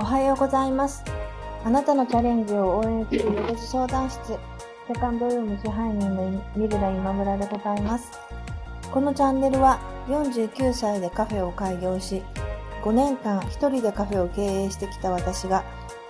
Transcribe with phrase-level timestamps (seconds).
[0.00, 1.04] おはようございます。
[1.62, 4.38] あなたのチャレンジを応援するヨガ相談室、
[4.88, 8.10] セカンドルーム支配人のミルダ今村でございます。
[8.90, 9.78] このチャンネルは
[10.08, 12.22] 49歳でカフェを開業し、
[12.82, 15.64] 5年間一人でカフェを経営してきた私が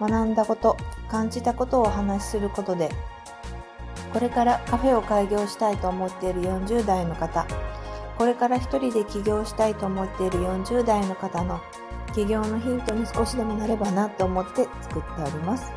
[0.00, 0.78] 学んだこと、
[1.10, 2.88] 感じたことをお話しすることで、
[4.14, 7.46] これからカフェを開業したいと思っている40代の方、
[8.16, 11.60] これから一人で起業したいと思っている40代の方の
[12.14, 15.72] 起業のヒントに少しでもなればなと思って作っております。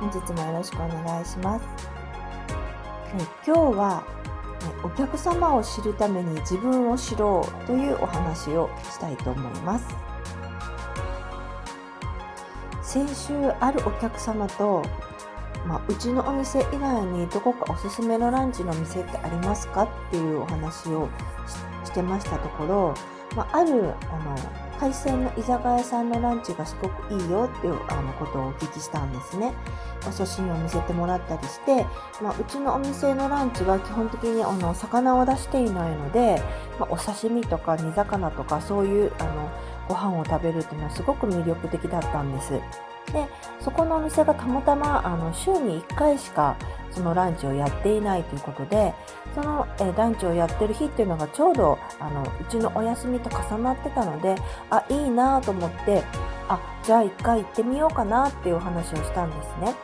[0.00, 1.64] 本日もよろしくお願いします。
[3.46, 4.02] 今日は
[4.82, 9.86] お客様を知るために自分を知ろうというお話をしたいと思います。
[12.82, 14.82] 先週あるお客様と、
[15.66, 21.08] まあ、うちのお店以外にどこかおすすめのランチの店ってありますかっていうお話を
[21.84, 22.94] してましたところ、
[23.34, 24.36] まあ、あるあの
[24.78, 29.54] 海鮮の居酒屋さんのランチがすごくいいよっていうあのことをお聞きしたんですね。
[30.06, 31.86] お写真を見せてもらったりして、
[32.20, 36.42] まあ、うちのお店のランチは基本的にあの魚を出していないので、
[36.78, 39.50] まあ、お刺身とか煮魚とかそういうあの
[39.88, 42.60] ご飯を食べるっていうのはすごく魅力的だったんです。
[43.12, 43.26] で
[43.60, 46.56] そこのお店がたまたまあの週に1回しか
[46.90, 48.94] そのランチをやっていないということで
[49.34, 54.36] その、えランチをやってる日っていうのがちょうどあのうちのお休みと重なってたので
[54.70, 56.04] あいいなと思って
[56.48, 59.74] あじゃあ1回行ってみようかなっていう話をしたんですね。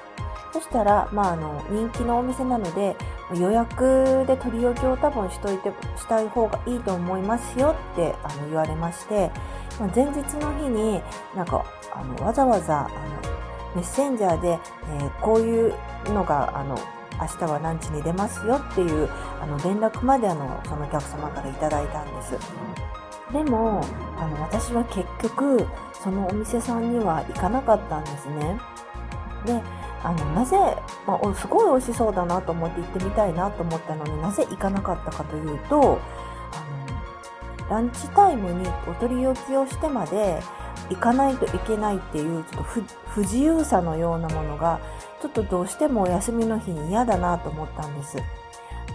[0.52, 2.96] そしたら、まあ、あの人気のお店なので
[3.34, 9.30] 予約で取り置きを多分しといてしたい方がいいと思いますよってあの言われまして
[9.88, 11.00] 前日の日に
[11.34, 12.90] なんかあのわざわざあの
[13.74, 15.74] メッセンジャーで、えー、こういう
[16.06, 16.76] のがあの
[17.20, 19.08] 明日はランチに出ますよっていう
[19.40, 22.34] あの連絡まであのそのお客様からいただいたんです。
[23.32, 23.80] でも
[24.18, 28.58] あの私は結局そのお店さんには行かなかったんですね。
[29.46, 29.62] で
[30.02, 30.56] あのなぜ、
[31.06, 36.00] まあ、すごい美味しそうだなと思って行ってみたいなと思ったのになぜ行かなかったかというと
[37.70, 40.42] ランチタイムにお取り置きをしてまで
[40.90, 44.80] 行かないといけないっていうちょっと不自由さのようなものが
[45.22, 48.18] ちょっとどうしてもお休みの日に嫌だなと思ったんです。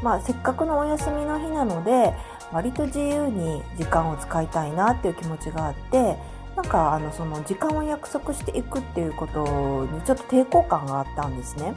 [0.04, 2.14] まあ、せっかくのお休みの日なので
[2.52, 6.18] 割と自由に時間を使いたいなっていう気持ちがあって
[6.56, 11.74] なんかあのその時間を約束していくっていうことにちょっと抵抗感があったんですね。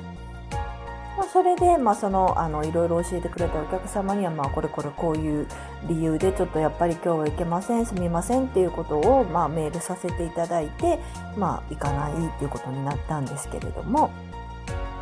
[1.33, 5.47] それで、まあ、そのあのいろいろ教えてくれたお客様には、まあ、これこれこういう
[5.87, 10.99] 理由でちょっとやっぱり今日は行けませんすみませんっていうことを、まあ、メールさせていただいて、
[11.37, 14.11] まあ、行かないっていうことになったんですけれども。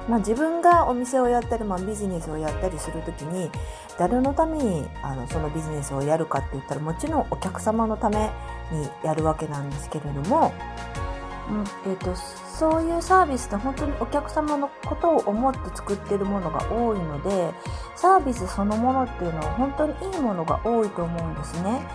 [0.08, 3.50] まあ、自分がお店をやったり、まあ、ビジネスをやったりする時に
[3.98, 8.30] 誰のためにあのそのビジネスをやるかって言ったらもちろんお客様のため
[8.70, 10.52] にやるわけなんですけれども、
[11.50, 11.54] う
[11.88, 17.54] んえーと、そういうサービスって本当にお客様のことを思って作ってるものが多いので
[17.94, 21.86] サービスそのものっていうのは本当にいいものが多いと思うんですね。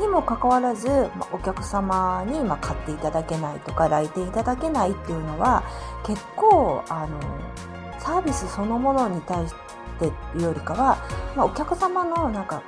[0.00, 5.64] にもかかわらず、まお客様にま買っていただけないとか来店いただけないっていうのは
[6.04, 7.18] 結構あの
[7.98, 9.72] サービスそのものに対して
[10.08, 10.98] っていうよりかは、
[11.36, 12.62] ま、お客様のなんか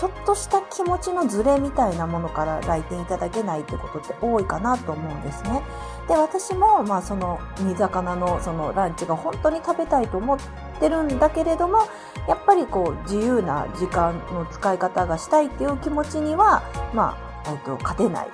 [0.00, 5.60] ちょっとした気持ちのズレみたいなものから来店いただけないってことって多いかなと思うんですね。
[6.08, 10.38] で私もまあその煮魚のそのランチが本当に食べたいと思っ
[10.80, 11.80] てるんだけれども
[12.26, 16.62] やっぱりこう自由な時間の使い方がしたいっていう気持ちには
[16.94, 18.28] まあ、えっと、勝てない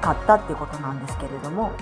[0.00, 1.72] かったっていうことなんですけれども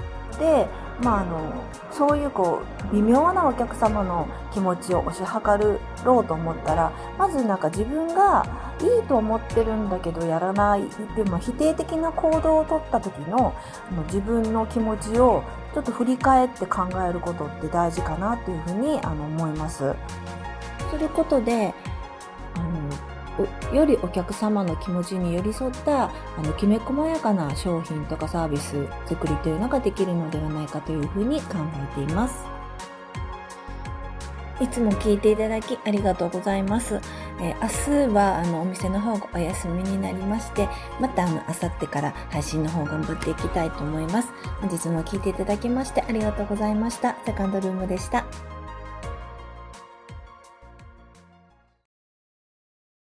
[1.02, 8.44] まあ、あのそういうこう微妙なお客様の気持ちを推し量ろうと思ったらまずなんか自分が
[8.80, 10.84] いいと思ってるんだけどやらない
[11.16, 13.54] でも否定的な行動をとった時の
[13.90, 15.42] あの自分の気持ちを
[15.74, 19.94] ちょっと振り返って考えることって大事かなというふうにあの思います。
[20.90, 21.74] することで
[23.72, 26.12] よりお客様の気持ちに寄り添ったあ
[26.42, 32.44] のきめ細やかな商品とかサービス作りというのができるのではないかというふうに考えています。
[34.60, 37.00] いつも聞いていただきありがとうございます。
[37.40, 40.68] えー、明日はあのお店の方がお休みになりまして、
[41.00, 44.28] またあの明後日から配信の方頑張っていきたいと思います。
[44.60, 47.16] 本日も聞いていただきましてありがとうございました。
[47.26, 48.24] セカンドルームでした。